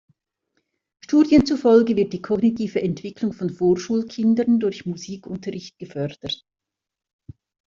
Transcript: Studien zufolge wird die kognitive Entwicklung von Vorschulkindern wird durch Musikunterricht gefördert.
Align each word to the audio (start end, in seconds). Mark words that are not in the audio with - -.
Studien 1.05 1.45
zufolge 1.45 1.95
wird 1.95 2.11
die 2.11 2.23
kognitive 2.23 2.81
Entwicklung 2.81 3.33
von 3.33 3.51
Vorschulkindern 3.51 4.53
wird 4.53 4.63
durch 4.63 4.85
Musikunterricht 4.87 5.77
gefördert. 5.77 6.43